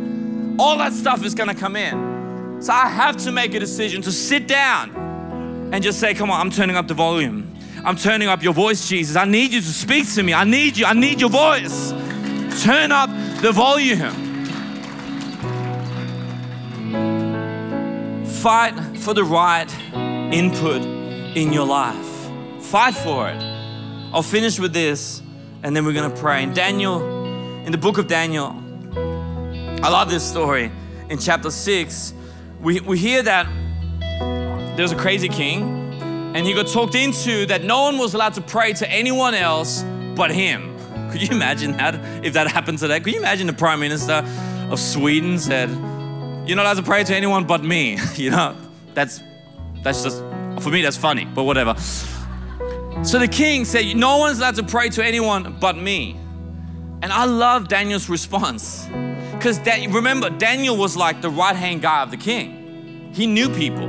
[0.59, 2.61] all that stuff is gonna come in.
[2.61, 4.91] So I have to make a decision to sit down
[5.73, 7.55] and just say, Come on, I'm turning up the volume.
[7.83, 9.15] I'm turning up your voice, Jesus.
[9.15, 10.33] I need you to speak to me.
[10.33, 10.85] I need you.
[10.85, 11.91] I need your voice.
[12.61, 13.09] turn up
[13.41, 14.11] the volume.
[18.25, 19.73] Fight for the right
[20.33, 20.83] input
[21.35, 22.29] in your life.
[22.59, 23.48] Fight for it.
[24.11, 25.21] I'll finish with this
[25.61, 26.41] and then we're going to pray.
[26.41, 26.99] In Daniel,
[27.65, 28.55] in the book of Daniel,
[29.83, 30.71] I love this story.
[31.09, 32.13] In chapter 6,
[32.59, 33.47] we, we hear that
[34.75, 35.93] there's a crazy king
[36.35, 39.83] and he got talked into that no one was allowed to pray to anyone else
[40.15, 40.75] but him.
[41.11, 42.99] Could you imagine that if that happened today?
[42.99, 44.25] Could you imagine the prime minister
[44.71, 45.69] of Sweden said,
[46.47, 47.99] You're not allowed to pray to anyone but me?
[48.15, 48.55] you know,
[48.95, 49.21] that's
[49.83, 50.17] that's just
[50.61, 51.75] for me that's funny, but whatever.
[53.01, 56.17] So the king said, No one's allowed to pray to anyone but me.
[57.01, 58.87] And I love Daniel's response.
[59.31, 63.11] Because remember, Daniel was like the right hand guy of the king.
[63.13, 63.87] He knew people.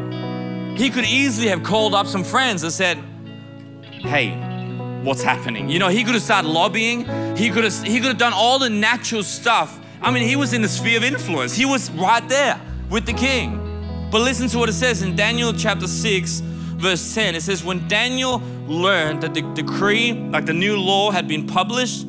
[0.77, 2.99] He could easily have called up some friends and said,
[3.83, 4.31] Hey,
[5.03, 5.69] what's happening?
[5.69, 7.01] You know, he could have started lobbying.
[7.37, 9.81] He could have, he could have done all the natural stuff.
[10.01, 11.55] I mean, he was in the sphere of influence.
[11.55, 14.09] He was right there with the king.
[14.11, 17.35] But listen to what it says in Daniel chapter 6, verse 10.
[17.35, 18.41] It says, When Daniel
[18.71, 22.07] learned that the decree, like the new law, had been published,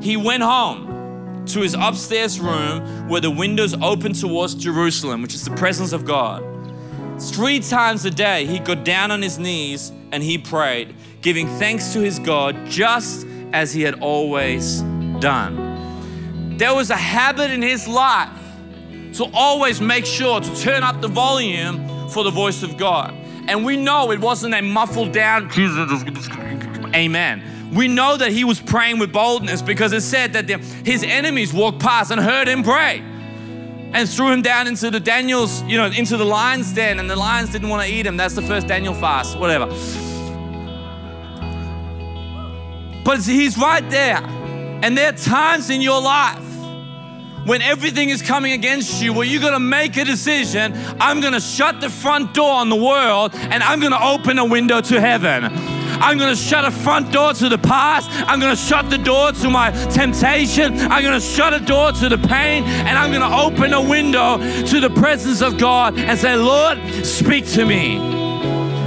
[0.00, 5.44] he went home to his upstairs room where the windows open towards Jerusalem, which is
[5.44, 6.44] the presence of God.
[7.20, 11.92] Three times a day, he got down on his knees and he prayed, giving thanks
[11.92, 14.82] to his God just as he had always
[15.20, 16.56] done.
[16.58, 18.30] There was a habit in his life
[19.14, 23.14] to always make sure to turn up the volume for the voice of God.
[23.48, 26.04] And we know it wasn't a muffled down, Jesus,
[26.94, 27.72] amen.
[27.72, 31.52] We know that he was praying with boldness because it said that the, his enemies
[31.52, 33.02] walked past and heard him pray
[33.92, 37.16] and threw him down into the Daniel's, you know, into the lion's den, and the
[37.16, 38.18] lions didn't want to eat him.
[38.18, 39.66] That's the first Daniel fast, whatever.
[43.02, 44.22] But he's right there.
[44.82, 46.44] And there are times in your life
[47.48, 51.80] when everything is coming against you, where you're gonna make a decision I'm gonna shut
[51.80, 55.44] the front door on the world and I'm gonna open a window to heaven.
[56.00, 58.08] I'm going to shut a front door to the past.
[58.28, 60.78] I'm going to shut the door to my temptation.
[60.78, 62.62] I'm going to shut a door to the pain.
[62.64, 66.78] And I'm going to open a window to the presence of God and say, Lord,
[67.04, 67.98] speak to me.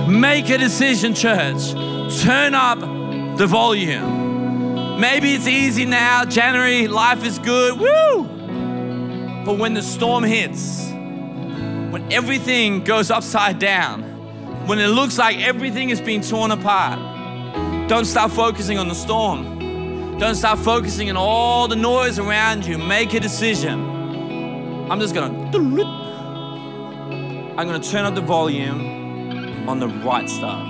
[0.08, 1.72] Make a decision, church.
[2.22, 2.80] Turn up
[3.38, 5.00] the volume.
[5.00, 6.24] Maybe it's easy now.
[6.26, 7.80] January, life is good.
[7.80, 8.31] Woo!
[9.46, 14.04] But when the storm hits, when everything goes upside down,
[14.68, 17.00] when it looks like everything is being torn apart,
[17.90, 20.18] don't start focusing on the storm.
[20.20, 22.78] Don't start focusing on all the noise around you.
[22.78, 24.90] Make a decision.
[24.92, 25.34] I'm just gonna,
[27.58, 30.68] I'm gonna turn up the volume on the right stuff.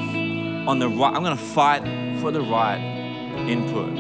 [0.68, 1.82] On the right, I'm gonna fight
[2.22, 2.80] for the right
[3.48, 3.92] input.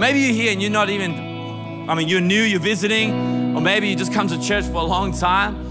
[0.00, 3.88] Maybe you're here and you're not even, I mean, you're new, you're visiting, or maybe
[3.88, 5.66] you just come to church for a long time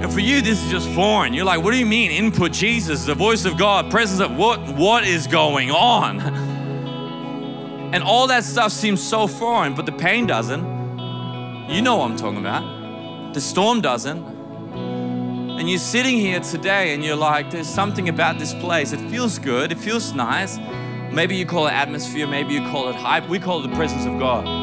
[0.00, 1.34] and for you, this is just foreign.
[1.34, 2.10] You're like, what do you mean?
[2.10, 6.20] Input Jesus, the voice of God, presence of what what is going on?
[7.92, 10.60] And all that stuff seems so foreign, but the pain doesn't.
[11.68, 13.34] You know what I'm talking about.
[13.34, 14.22] The storm doesn't.
[15.58, 18.92] And you're sitting here today and you're like, there's something about this place.
[18.92, 20.56] It feels good, it feels nice.
[21.10, 23.28] Maybe you call it atmosphere, maybe you call it hype.
[23.28, 24.59] We call it the presence of God.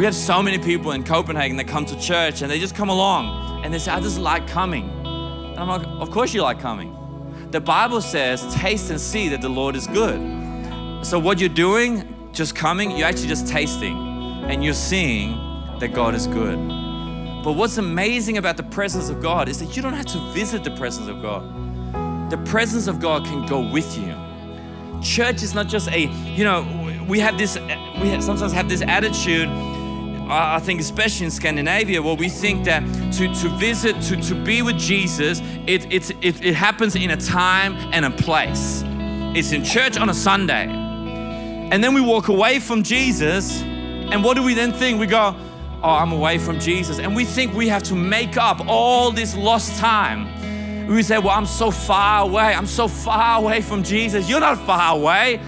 [0.00, 2.88] We have so many people in Copenhagen that come to church and they just come
[2.88, 4.88] along and they say, I just like coming.
[4.88, 6.96] And I'm like, Of course you like coming.
[7.50, 11.04] The Bible says, Taste and see that the Lord is good.
[11.04, 13.94] So, what you're doing, just coming, you're actually just tasting
[14.48, 15.32] and you're seeing
[15.80, 16.56] that God is good.
[17.44, 20.64] But what's amazing about the presence of God is that you don't have to visit
[20.64, 22.30] the presence of God.
[22.30, 24.16] The presence of God can go with you.
[25.02, 26.64] Church is not just a, you know,
[27.06, 27.58] we have this,
[28.00, 29.50] we sometimes have this attitude
[30.30, 32.82] I think especially in Scandinavia, where we think that
[33.14, 37.16] to, to visit, to, to be with Jesus, it, it, it, it happens in a
[37.16, 38.82] time and a place.
[39.36, 40.66] It's in church on a Sunday.
[40.68, 44.98] And then we walk away from Jesus, and what do we then think?
[45.00, 45.36] We go,
[45.82, 46.98] Oh, I'm away from Jesus.
[46.98, 50.86] And we think we have to make up all this lost time.
[50.86, 52.54] We say, Well, I'm so far away.
[52.54, 54.28] I'm so far away from Jesus.
[54.28, 55.40] You're not far away.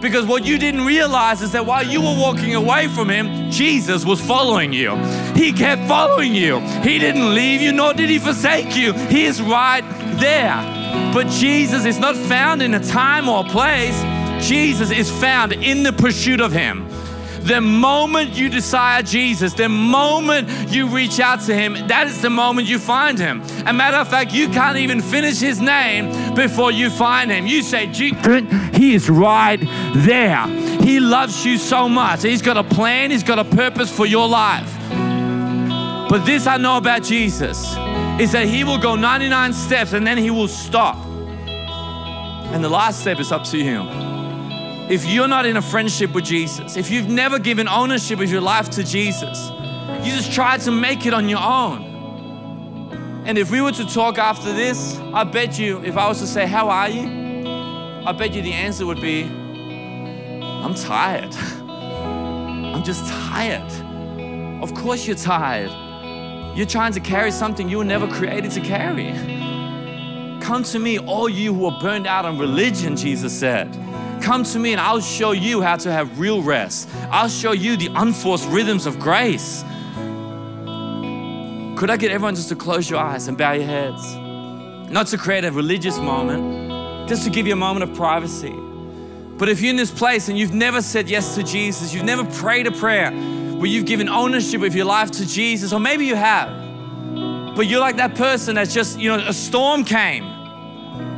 [0.00, 4.04] Because what you didn't realize is that while you were walking away from Him, Jesus
[4.04, 4.96] was following you.
[5.34, 6.60] He kept following you.
[6.82, 8.92] He didn't leave you, nor did He forsake you.
[8.92, 9.84] He is right
[10.18, 10.56] there.
[11.12, 14.00] But Jesus is not found in a time or a place,
[14.46, 16.89] Jesus is found in the pursuit of Him.
[17.42, 22.30] The moment you desire Jesus, the moment you reach out to Him, that is the
[22.30, 23.42] moment you find Him.
[23.66, 27.46] A matter of fact, you can't even finish His name before you find Him.
[27.46, 29.58] You say, He is right
[29.96, 30.46] there.
[30.82, 32.22] He loves you so much.
[32.22, 34.70] He's got a plan, He's got a purpose for your life.
[36.10, 37.58] But this I know about Jesus
[38.20, 40.96] is that He will go 99 steps and then He will stop.
[42.52, 44.09] And the last step is up to you.
[44.90, 48.40] If you're not in a friendship with Jesus, if you've never given ownership of your
[48.40, 49.48] life to Jesus,
[50.04, 53.22] you just tried to make it on your own.
[53.24, 56.26] And if we were to talk after this, I bet you, if I was to
[56.26, 57.02] say, How are you?
[58.04, 61.32] I bet you the answer would be, I'm tired.
[61.36, 63.70] I'm just tired.
[64.60, 65.70] Of course, you're tired.
[66.56, 69.12] You're trying to carry something you were never created to carry.
[70.40, 73.72] Come to me, all you who are burned out on religion, Jesus said.
[74.22, 76.88] Come to me and I'll show you how to have real rest.
[77.10, 79.64] I'll show you the unforced rhythms of grace.
[81.78, 84.14] Could I get everyone just to close your eyes and bow your heads?
[84.90, 88.54] Not to create a religious moment, just to give you a moment of privacy.
[89.38, 92.24] But if you're in this place and you've never said yes to Jesus, you've never
[92.24, 96.14] prayed a prayer where you've given ownership of your life to Jesus, or maybe you
[96.14, 96.50] have,
[97.56, 100.39] but you're like that person that's just, you know, a storm came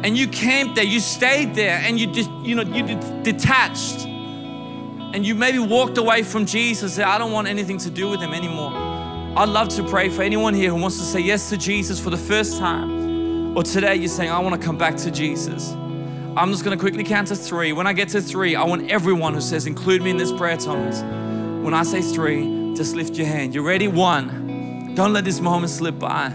[0.04, 2.82] and you camped there, you stayed there, and you just, you know, you
[3.22, 4.06] detached.
[4.06, 8.20] And you maybe walked away from Jesus, said, I don't want anything to do with
[8.20, 8.72] him anymore.
[9.36, 12.10] I'd love to pray for anyone here who wants to say yes to Jesus for
[12.10, 13.56] the first time.
[13.56, 15.72] Or today you're saying, I want to come back to Jesus.
[15.72, 17.72] I'm just going to quickly count to three.
[17.72, 20.56] When I get to three, I want everyone who says, include me in this prayer,
[20.56, 21.02] Thomas.
[21.62, 23.54] When I say three, just lift your hand.
[23.54, 23.86] You ready?
[23.88, 24.94] One.
[24.94, 26.34] Don't let this moment slip by.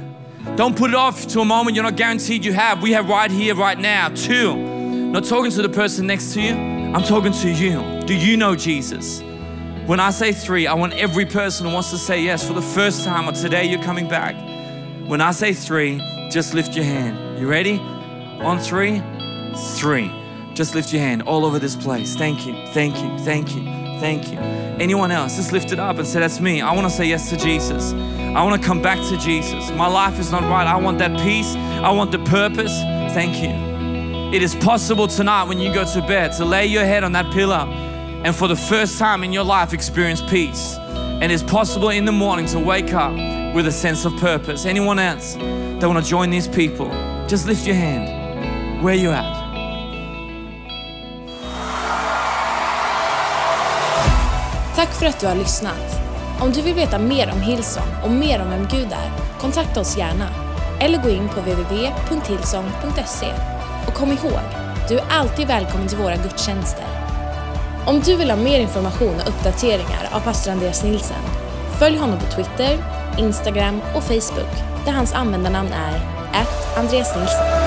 [0.56, 2.82] Don't put it off to a moment you're not guaranteed you have.
[2.82, 4.10] We have right here, right now.
[4.10, 4.56] Two.
[5.12, 8.02] Not talking to the person next to you, I'm talking to you.
[8.06, 9.22] Do you know Jesus?
[9.86, 12.62] When I say three, I want every person who wants to say yes for the
[12.62, 14.36] first time or today you're coming back.
[15.08, 15.98] When I say three,
[16.30, 17.40] just lift your hand.
[17.40, 17.80] You ready?
[17.80, 19.02] On three,
[19.78, 20.12] three.
[20.58, 22.16] Just lift your hand all over this place.
[22.16, 23.64] Thank you, thank you, thank you,
[24.00, 24.40] thank you.
[24.40, 26.62] Anyone else, just lift it up and say, That's me.
[26.62, 27.94] I want to say yes to Jesus.
[27.94, 29.70] I want to come back to Jesus.
[29.74, 30.66] My life is not right.
[30.66, 31.54] I want that peace.
[31.54, 32.72] I want the purpose.
[33.14, 34.34] Thank you.
[34.36, 37.32] It is possible tonight when you go to bed to lay your head on that
[37.32, 37.68] pillow
[38.26, 40.74] and for the first time in your life experience peace.
[40.80, 43.14] And it's possible in the morning to wake up
[43.54, 44.66] with a sense of purpose.
[44.66, 46.90] Anyone else that want to join these people,
[47.28, 48.84] just lift your hand.
[48.84, 49.37] Where you at?
[54.78, 56.00] Tack för att du har lyssnat.
[56.42, 59.12] Om du vill veta mer om Hillsong och mer om vem Gud är,
[59.42, 60.30] kontakta oss gärna.
[60.80, 63.34] Eller gå in på www.hillsong.se.
[63.88, 64.40] Och kom ihåg,
[64.90, 66.86] du är alltid välkommen till våra gudstjänster.
[67.86, 71.24] Om du vill ha mer information och uppdateringar av pastor Andreas Nilsen,
[71.80, 72.78] följ honom på Twitter,
[73.18, 74.54] Instagram och Facebook
[74.86, 76.02] där hans användarnamn är
[76.80, 77.67] Andreas Nilsson.